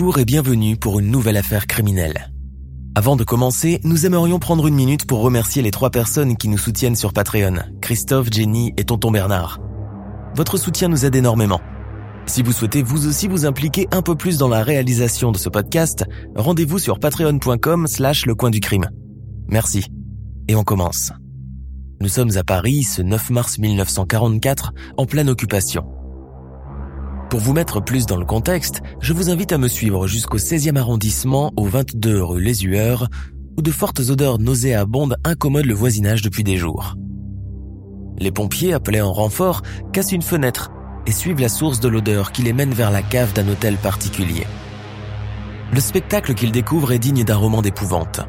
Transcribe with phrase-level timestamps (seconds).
[0.00, 2.30] Bonjour et bienvenue pour une nouvelle affaire criminelle.
[2.94, 6.56] Avant de commencer, nous aimerions prendre une minute pour remercier les trois personnes qui nous
[6.56, 9.58] soutiennent sur Patreon, Christophe, Jenny et Tonton Bernard.
[10.36, 11.60] Votre soutien nous aide énormément.
[12.26, 15.48] Si vous souhaitez vous aussi vous impliquer un peu plus dans la réalisation de ce
[15.48, 16.04] podcast,
[16.36, 18.88] rendez-vous sur patreon.com slash le coin du crime.
[19.48, 19.84] Merci.
[20.46, 21.10] Et on commence.
[22.00, 25.97] Nous sommes à Paris ce 9 mars 1944, en pleine occupation.
[27.30, 30.76] Pour vous mettre plus dans le contexte, je vous invite à me suivre jusqu'au 16e
[30.76, 33.08] arrondissement, au 22 rue Lesueur,
[33.58, 36.94] où de fortes odeurs nauséabondes incommodent le voisinage depuis des jours.
[38.18, 39.60] Les pompiers, appelés en renfort,
[39.92, 40.70] cassent une fenêtre
[41.06, 44.46] et suivent la source de l'odeur qui les mène vers la cave d'un hôtel particulier.
[45.74, 48.20] Le spectacle qu'ils découvrent est digne d'un roman d'épouvante.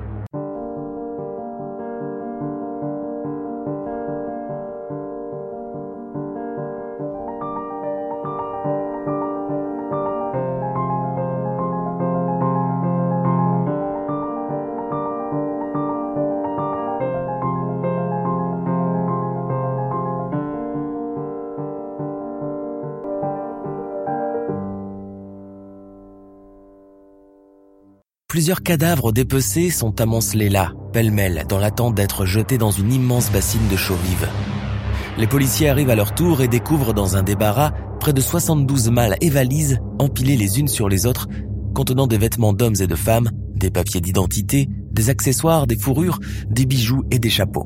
[28.30, 33.68] Plusieurs cadavres dépecés sont amoncelés là, pêle-mêle, dans l'attente d'être jetés dans une immense bassine
[33.72, 34.30] de chaux vive.
[35.18, 39.16] Les policiers arrivent à leur tour et découvrent dans un débarras près de 72 malles
[39.20, 41.28] et valises empilées les unes sur les autres,
[41.73, 46.20] contenant des vêtements d'hommes et de femmes, des papiers d'identité, des accessoires, des fourrures,
[46.52, 47.66] des bijoux et des chapeaux.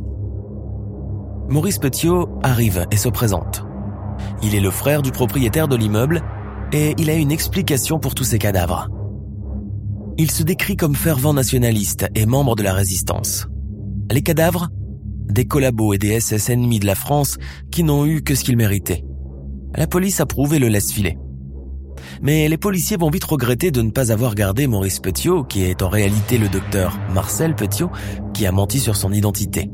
[1.49, 3.65] Maurice Petiot arrive et se présente.
[4.41, 6.21] Il est le frère du propriétaire de l'immeuble
[6.71, 8.87] et il a une explication pour tous ces cadavres.
[10.17, 13.47] Il se décrit comme fervent nationaliste et membre de la résistance.
[14.11, 14.69] Les cadavres?
[15.27, 17.37] Des collabos et des SS ennemis de la France
[17.71, 19.03] qui n'ont eu que ce qu'ils méritaient.
[19.75, 21.17] La police approuve et le laisse filer.
[22.21, 25.81] Mais les policiers vont vite regretter de ne pas avoir gardé Maurice Petiot, qui est
[25.81, 27.89] en réalité le docteur Marcel Petiot,
[28.35, 29.71] qui a menti sur son identité.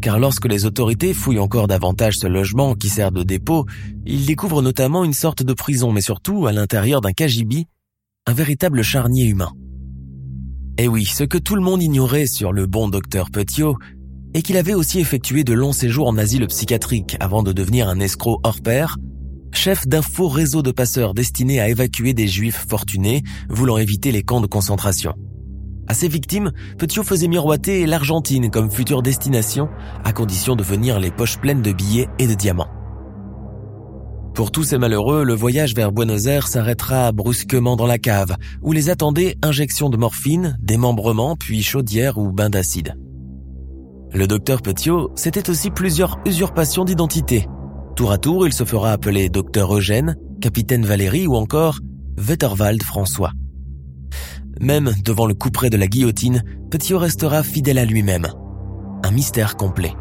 [0.00, 3.64] Car lorsque les autorités fouillent encore davantage ce logement qui sert de dépôt,
[4.06, 7.66] ils découvrent notamment une sorte de prison, mais surtout, à l'intérieur d'un cagibi,
[8.26, 9.52] un véritable charnier humain.
[10.78, 13.76] Et oui, ce que tout le monde ignorait sur le bon docteur Petiot
[14.32, 18.00] est qu'il avait aussi effectué de longs séjours en asile psychiatrique avant de devenir un
[18.00, 18.96] escroc hors pair,
[19.52, 24.22] chef d'un faux réseau de passeurs destiné à évacuer des juifs fortunés voulant éviter les
[24.22, 25.14] camps de concentration.
[25.86, 29.68] À ses victimes, Petiot faisait miroiter l'Argentine comme future destination,
[30.02, 32.70] à condition de venir les poches pleines de billets et de diamants.
[34.34, 38.72] Pour tous ces malheureux, le voyage vers Buenos Aires s'arrêtera brusquement dans la cave, où
[38.72, 42.96] les attendaient injections de morphine, démembrement, puis chaudière ou bain d'acide.
[44.12, 47.46] Le docteur Petiot, c'était aussi plusieurs usurpations d'identité.
[47.94, 51.78] Tour à tour, il se fera appeler docteur Eugène, capitaine Valérie ou encore
[52.18, 53.30] Wetterwald François.
[54.60, 58.26] Même devant le couperet de la guillotine, Petiot restera fidèle à lui-même.
[59.04, 59.92] Un mystère complet.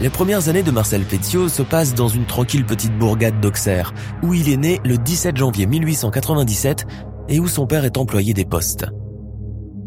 [0.00, 4.32] Les premières années de Marcel Petiot se passent dans une tranquille petite bourgade d'Auxerre, où
[4.32, 6.86] il est né le 17 janvier 1897
[7.28, 8.86] et où son père est employé des postes.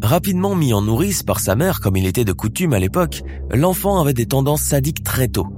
[0.00, 4.00] Rapidement mis en nourrice par sa mère comme il était de coutume à l'époque, l'enfant
[4.00, 5.48] avait des tendances sadiques très tôt.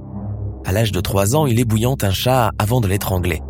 [0.65, 3.41] À l'âge de 3 ans, il ébouillante un chat avant de l'étrangler.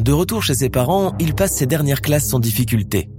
[0.00, 3.10] De retour chez ses parents, il passe ses dernières classes sans difficulté.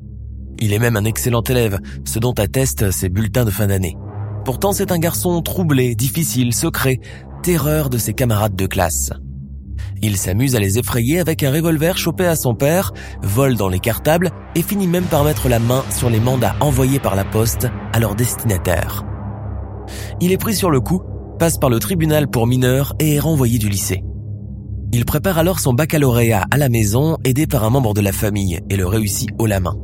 [0.60, 3.98] Il est même un excellent élève, ce dont attestent ses bulletins de fin d'année.
[4.46, 7.00] Pourtant, c'est un garçon troublé, difficile, secret,
[7.42, 9.12] terreur de ses camarades de classe.
[10.04, 12.94] Il s'amuse à les effrayer avec un revolver chopé à son père,
[13.24, 17.00] vole dans les cartables et finit même par mettre la main sur les mandats envoyés
[17.00, 19.04] par la poste à leur destinataire.
[20.22, 21.02] Il est pris sur le coup,
[21.40, 24.04] passe par le tribunal pour mineurs et est renvoyé du lycée.
[24.94, 28.60] Il prépare alors son baccalauréat à la maison, aidé par un membre de la famille,
[28.70, 29.76] et le réussit haut la main.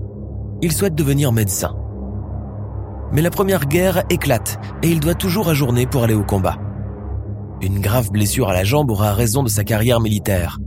[0.62, 1.81] Il souhaite devenir médecin.
[3.14, 6.58] Mais la première guerre éclate et il doit toujours ajourner pour aller au combat.
[7.62, 10.60] Une grave blessure à la jambe aura raison de sa carrière militaire.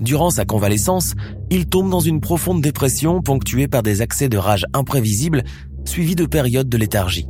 [0.00, 1.14] Durant sa convalescence,
[1.50, 5.42] il tombe dans une profonde dépression ponctuée par des accès de rage imprévisibles,
[5.84, 7.26] suivis de périodes de léthargie.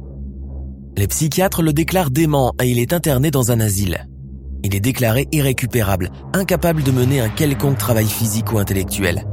[0.96, 4.08] Les psychiatres le déclarent dément et il est interné dans un asile.
[4.64, 9.24] Il est déclaré irrécupérable, incapable de mener un quelconque travail physique ou intellectuel.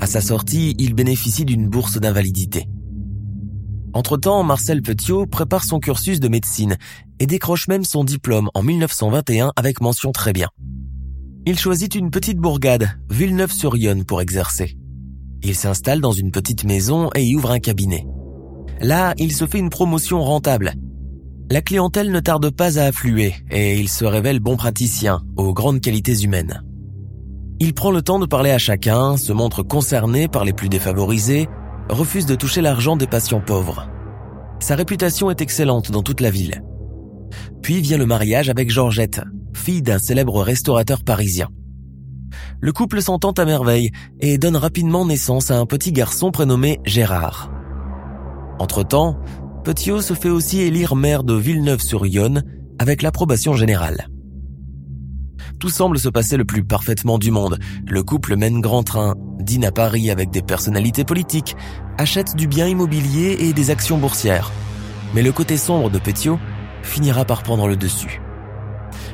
[0.00, 2.68] À sa sortie, il bénéficie d'une bourse d'invalidité.
[3.96, 6.76] Entre-temps, Marcel Petiot prépare son cursus de médecine
[7.18, 10.48] et décroche même son diplôme en 1921 avec mention très bien.
[11.46, 14.76] Il choisit une petite bourgade, Villeneuve-sur-Yonne, pour exercer.
[15.42, 18.06] Il s'installe dans une petite maison et y ouvre un cabinet.
[18.82, 20.74] Là, il se fait une promotion rentable.
[21.50, 25.80] La clientèle ne tarde pas à affluer et il se révèle bon praticien, aux grandes
[25.80, 26.62] qualités humaines.
[27.60, 31.48] Il prend le temps de parler à chacun, se montre concerné par les plus défavorisés,
[31.88, 33.88] refuse de toucher l'argent des patients pauvres.
[34.60, 36.62] Sa réputation est excellente dans toute la ville.
[37.62, 39.20] Puis vient le mariage avec Georgette,
[39.54, 41.48] fille d'un célèbre restaurateur parisien.
[42.60, 43.90] Le couple s'entend à merveille
[44.20, 47.50] et donne rapidement naissance à un petit garçon prénommé Gérard.
[48.58, 49.18] Entre-temps,
[49.64, 52.44] Petiot se fait aussi élire maire de Villeneuve-sur-Yonne
[52.78, 54.08] avec l'approbation générale.
[55.58, 57.58] Tout semble se passer le plus parfaitement du monde.
[57.86, 61.56] Le couple mène grand train, dîne à Paris avec des personnalités politiques,
[61.96, 64.52] achète du bien immobilier et des actions boursières.
[65.14, 66.38] Mais le côté sombre de Petiot
[66.82, 68.20] finira par prendre le dessus.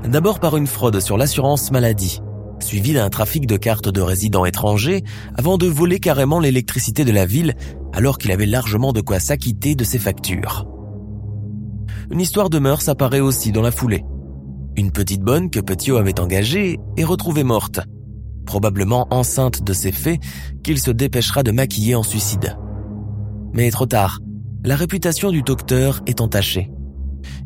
[0.05, 2.21] D'abord par une fraude sur l'assurance maladie,
[2.59, 5.05] suivie d'un trafic de cartes de résidents étrangers
[5.37, 7.55] avant de voler carrément l'électricité de la ville
[7.93, 10.67] alors qu'il avait largement de quoi s'acquitter de ses factures.
[12.11, 14.05] Une histoire de mœurs apparaît aussi dans la foulée.
[14.77, 17.81] Une petite bonne que Petiot avait engagée est retrouvée morte,
[18.47, 20.19] probablement enceinte de ces faits
[20.65, 22.57] qu'il se dépêchera de maquiller en suicide.
[23.53, 24.21] Mais trop tard,
[24.65, 26.71] la réputation du docteur est entachée.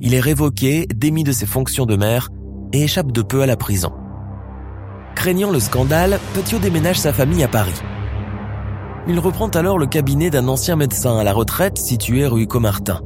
[0.00, 2.28] Il est révoqué, démis de ses fonctions de maire
[2.72, 3.92] et échappe de peu à la prison.
[5.16, 7.80] Craignant le scandale, Petiot déménage sa famille à Paris.
[9.08, 13.00] Il reprend alors le cabinet d'un ancien médecin à la retraite situé rue Comartin.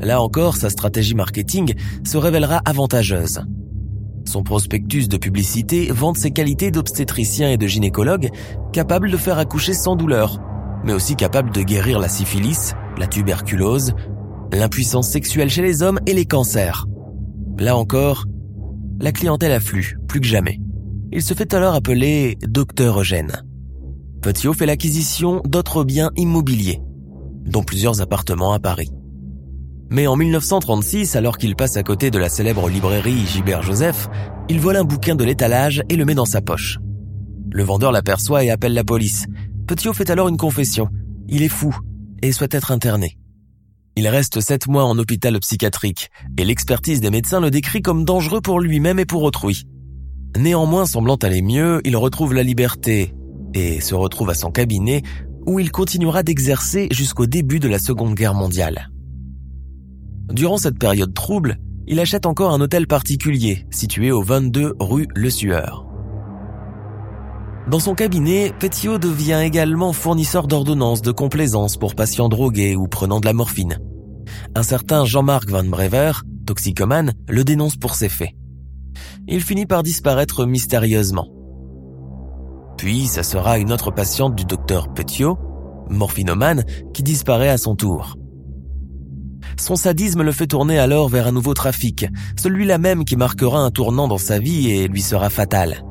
[0.00, 1.74] Là encore, sa stratégie marketing
[2.04, 3.40] se révélera avantageuse.
[4.26, 8.30] Son prospectus de publicité vante ses qualités d'obstétricien et de gynécologue,
[8.72, 10.40] capable de faire accoucher sans douleur,
[10.84, 13.92] mais aussi capable de guérir la syphilis, la tuberculose,
[14.52, 16.86] l'impuissance sexuelle chez les hommes et les cancers.
[17.58, 18.24] Là encore,
[19.00, 20.60] la clientèle afflue, plus que jamais.
[21.12, 23.32] Il se fait alors appeler Docteur Eugène.
[24.22, 26.80] Petiot fait l'acquisition d'autres biens immobiliers,
[27.44, 28.90] dont plusieurs appartements à Paris.
[29.90, 34.08] Mais en 1936, alors qu'il passe à côté de la célèbre librairie Gilbert Joseph,
[34.48, 36.78] il vole un bouquin de l'étalage et le met dans sa poche.
[37.50, 39.26] Le vendeur l'aperçoit et appelle la police.
[39.66, 40.88] Petiot fait alors une confession.
[41.28, 41.76] Il est fou
[42.22, 43.16] et souhaite être interné.
[43.96, 48.40] Il reste sept mois en hôpital psychiatrique et l'expertise des médecins le décrit comme dangereux
[48.40, 49.64] pour lui-même et pour autrui.
[50.36, 53.14] Néanmoins, semblant aller mieux, il retrouve la liberté
[53.54, 55.02] et se retrouve à son cabinet
[55.46, 58.90] où il continuera d'exercer jusqu'au début de la Seconde Guerre mondiale.
[60.32, 65.30] Durant cette période trouble, il achète encore un hôtel particulier situé au 22 rue Le
[65.30, 65.86] Sueur.
[67.70, 73.20] Dans son cabinet, Petiot devient également fournisseur d'ordonnances de complaisance pour patients drogués ou prenant
[73.20, 73.78] de la morphine.
[74.54, 76.12] Un certain Jean-Marc Van Brever,
[76.46, 78.32] toxicomane, le dénonce pour ces faits.
[79.28, 81.28] Il finit par disparaître mystérieusement.
[82.76, 85.38] Puis, ça sera une autre patiente du docteur Petiot,
[85.88, 88.16] morphinomane, qui disparaît à son tour.
[89.56, 92.06] Son sadisme le fait tourner alors vers un nouveau trafic,
[92.40, 95.84] celui-là même qui marquera un tournant dans sa vie et lui sera fatal.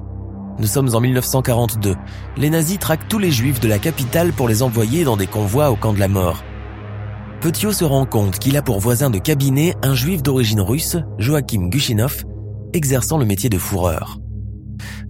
[0.60, 1.96] Nous sommes en 1942.
[2.38, 5.72] Les nazis traquent tous les juifs de la capitale pour les envoyer dans des convois
[5.72, 6.44] au camp de la mort.
[7.42, 11.70] Petiot se rend compte qu'il a pour voisin de cabinet un juif d'origine russe, Joachim
[11.70, 12.24] Gushinov,
[12.74, 14.20] exerçant le métier de fourreur.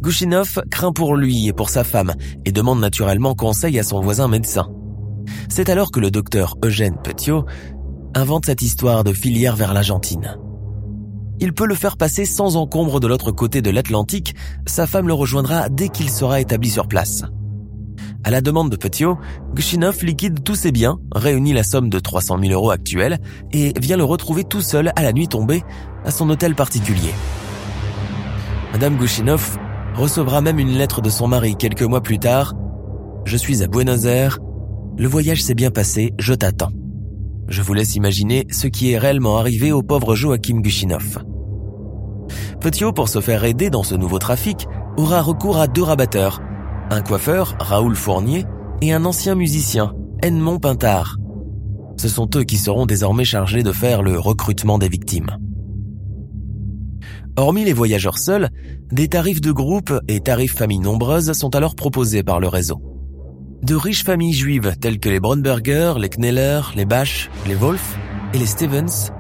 [0.02, 2.14] Gushinov craint pour lui et pour sa femme
[2.46, 4.68] et demande naturellement conseil à son voisin médecin.
[5.50, 7.46] C'est alors que le docteur Eugène Petiot
[8.16, 10.38] invente cette histoire de filière vers l'Argentine
[11.44, 14.34] il peut le faire passer sans encombre de l'autre côté de l'Atlantique,
[14.66, 17.24] sa femme le rejoindra dès qu'il sera établi sur place.
[18.24, 19.18] À la demande de Petiot,
[19.54, 23.20] Gushinov liquide tous ses biens, réunit la somme de 300 000 euros actuels
[23.52, 25.64] et vient le retrouver tout seul à la nuit tombée
[26.06, 27.14] à son hôtel particulier.
[28.72, 29.58] Madame Gushinov
[29.96, 32.54] recevra même une lettre de son mari quelques mois plus tard.
[33.26, 34.40] Je suis à Buenos Aires.
[34.98, 36.72] Le voyage s'est bien passé, je t'attends.
[37.48, 41.24] Je vous laisse imaginer ce qui est réellement arrivé au pauvre Joachim Gushinov.
[42.62, 46.42] Petiot, pour se faire aider dans ce nouveau trafic, aura recours à deux rabatteurs,
[46.90, 48.46] un coiffeur, Raoul Fournier,
[48.82, 51.18] et un ancien musicien, Edmond Pintard.
[51.98, 55.38] Ce sont eux qui seront désormais chargés de faire le recrutement des victimes.
[57.36, 58.50] Hormis les voyageurs seuls,
[58.92, 62.93] Des tarifs de groupe et tarifs familles nombreuses sont alors proposés par le réseau.
[63.64, 67.98] De riches familles juives telles que les Braunberger, les Kneller, les Bach, les Wolf
[68.34, 69.14] et les Stevens,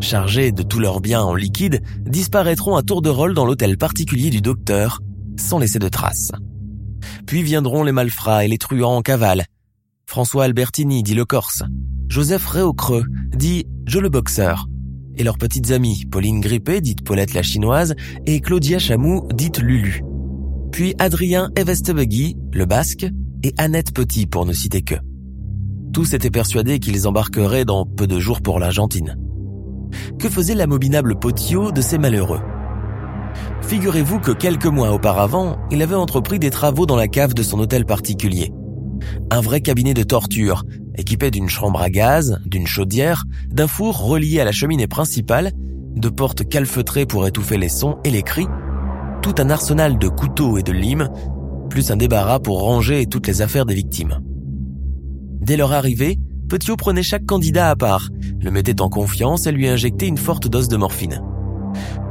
[0.00, 4.30] chargés de tous leurs biens en liquide, disparaîtront à tour de rôle dans l'hôtel particulier
[4.30, 5.00] du docteur,
[5.36, 6.32] sans laisser de traces.
[7.26, 9.44] Puis viendront les malfrats et les truands en cavale.
[10.06, 11.62] François Albertini, dit le Corse.
[12.08, 13.04] Joseph Réaucreux,
[13.36, 14.68] dit Joe le Boxeur.
[15.18, 17.94] Et leurs petites amies, Pauline Grippé, dite Paulette la Chinoise,
[18.24, 20.02] et Claudia Chamou, dite Lulu.
[20.72, 23.06] Puis Adrien Evestebegui, le Basque,
[23.42, 24.94] et Annette Petit pour ne citer que.
[25.92, 29.16] Tous étaient persuadés qu'ils embarqueraient dans peu de jours pour l'Argentine.
[30.18, 32.40] Que faisait l'amominable Potio de ces malheureux?
[33.62, 37.58] Figurez-vous que quelques mois auparavant, il avait entrepris des travaux dans la cave de son
[37.58, 38.52] hôtel particulier.
[39.30, 40.64] Un vrai cabinet de torture,
[40.96, 45.52] équipé d'une chambre à gaz, d'une chaudière, d'un four relié à la cheminée principale,
[45.96, 48.46] de portes calfeutrées pour étouffer les sons et les cris,
[49.22, 51.08] tout un arsenal de couteaux et de limes,
[51.72, 54.20] plus un débarras pour ranger toutes les affaires des victimes.
[55.40, 56.18] Dès leur arrivée,
[56.50, 58.10] Petiot prenait chaque candidat à part,
[58.42, 61.22] le mettait en confiance et lui injectait une forte dose de morphine.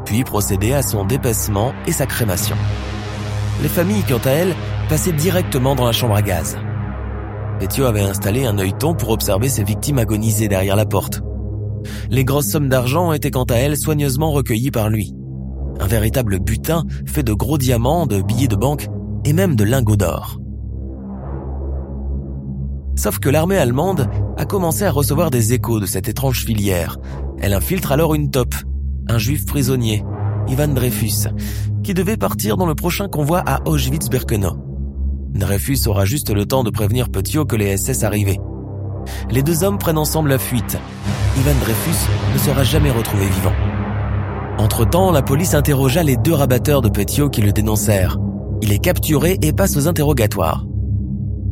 [0.03, 2.55] Puis procédait à son dépaissement et sa crémation.
[3.61, 4.55] Les familles, quant à elles,
[4.89, 6.57] passaient directement dans la chambre à gaz.
[7.59, 11.21] Petiot avait installé un œilleton pour observer ses victimes agoniser derrière la porte.
[12.09, 15.13] Les grosses sommes d'argent étaient quant à elles soigneusement recueillies par lui.
[15.79, 18.87] Un véritable butin fait de gros diamants, de billets de banque
[19.25, 20.39] et même de lingots d'or.
[22.95, 26.97] Sauf que l'armée allemande a commencé à recevoir des échos de cette étrange filière.
[27.39, 28.53] Elle infiltre alors une top,
[29.07, 30.03] un juif prisonnier,
[30.47, 31.29] Ivan Dreyfus,
[31.83, 34.57] qui devait partir dans le prochain convoi à Auschwitz-Birkenau.
[35.33, 38.39] Dreyfus aura juste le temps de prévenir Petiot que les SS arrivaient.
[39.29, 40.77] Les deux hommes prennent ensemble la fuite.
[41.37, 43.53] Ivan Dreyfus ne sera jamais retrouvé vivant.
[44.57, 48.17] Entre-temps, la police interrogea les deux rabatteurs de Petiot qui le dénoncèrent.
[48.61, 50.65] Il est capturé et passe aux interrogatoires.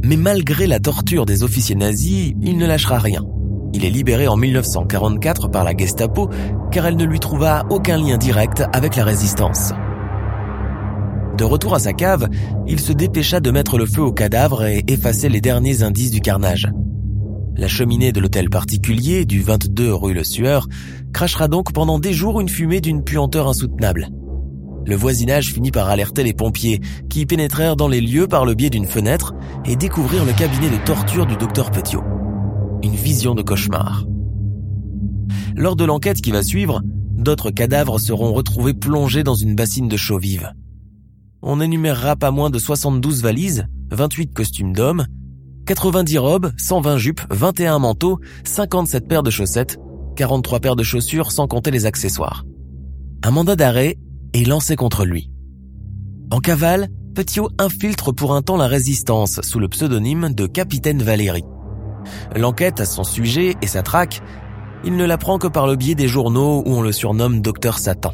[0.04, 3.26] Mais malgré la torture des officiers nazis, il ne lâchera rien.
[3.74, 6.30] Il est libéré en 1944 par la Gestapo
[6.72, 9.74] car elle ne lui trouva aucun lien direct avec la résistance.
[11.38, 12.28] De retour à sa cave,
[12.68, 16.20] il se dépêcha de mettre le feu au cadavre et effacer les derniers indices du
[16.20, 16.70] carnage.
[17.56, 20.68] La cheminée de l'hôtel particulier du 22 rue Le Sueur
[21.14, 24.10] crachera donc pendant des jours une fumée d'une puanteur insoutenable.
[24.86, 28.70] Le voisinage finit par alerter les pompiers, qui pénétrèrent dans les lieux par le biais
[28.70, 29.34] d'une fenêtre
[29.66, 32.04] et découvrirent le cabinet de torture du docteur Petiot.
[32.84, 34.06] Une vision de cauchemar.
[35.56, 36.82] Lors de l'enquête qui va suivre,
[37.18, 40.54] d'autres cadavres seront retrouvés plongés dans une bassine de chaux vive.
[41.42, 45.06] On énumérera pas moins de 72 valises, 28 costumes d'hommes,
[45.66, 49.78] 90 robes, 120 jupes, 21 manteaux, 57 paires de chaussettes,
[50.16, 52.44] 43 paires de chaussures sans compter les accessoires.
[53.24, 53.98] Un mandat d'arrêt
[54.34, 55.30] et lancé contre lui.
[56.32, 61.44] En cavale, Petiot infiltre pour un temps la résistance sous le pseudonyme de Capitaine Valéry.
[62.36, 64.22] L'enquête à son sujet et sa traque,
[64.86, 68.14] il ne l'apprend que par le biais des journaux où on le surnomme Docteur Satan.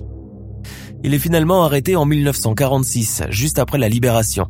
[1.03, 4.47] Il est finalement arrêté en 1946, juste après la libération.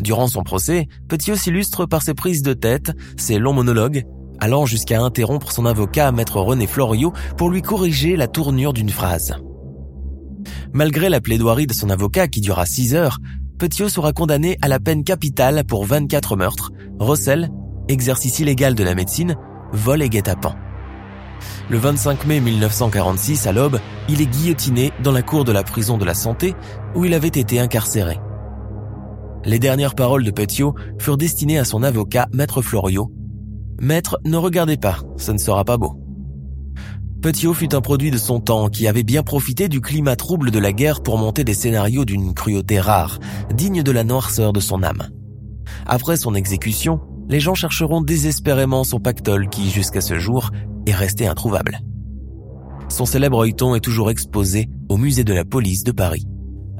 [0.00, 4.04] Durant son procès, Petiot s'illustre par ses prises de tête, ses longs monologues,
[4.38, 9.34] allant jusqu'à interrompre son avocat, maître René Floriot, pour lui corriger la tournure d'une phrase.
[10.72, 13.18] Malgré la plaidoirie de son avocat qui dura 6 heures,
[13.58, 17.50] Petiot sera condamné à la peine capitale pour 24 meurtres, recel,
[17.88, 19.36] exercice illégal de la médecine,
[19.72, 20.56] vol et guet-apens.
[21.70, 25.98] Le 25 mai 1946, à l'aube, il est guillotiné dans la cour de la prison
[25.98, 26.54] de la santé
[26.94, 28.18] où il avait été incarcéré.
[29.44, 33.12] Les dernières paroles de Petiot furent destinées à son avocat, Maître Floriot.
[33.80, 36.05] Maître, ne regardez pas, ce ne sera pas beau.
[37.26, 40.60] Petiot fut un produit de son temps qui avait bien profité du climat trouble de
[40.60, 43.18] la guerre pour monter des scénarios d'une cruauté rare,
[43.52, 45.08] digne de la noirceur de son âme.
[45.86, 50.52] Après son exécution, les gens chercheront désespérément son pactole qui, jusqu'à ce jour,
[50.86, 51.80] est resté introuvable.
[52.88, 56.28] Son célèbre œilleton est toujours exposé au musée de la police de Paris.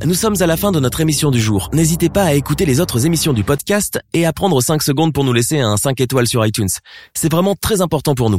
[0.05, 1.71] Nous sommes à la fin de notre émission du jour.
[1.73, 5.25] N'hésitez pas à écouter les autres émissions du podcast et à prendre 5 secondes pour
[5.25, 6.69] nous laisser un 5 étoiles sur iTunes.
[7.15, 8.38] C'est vraiment très important pour nous.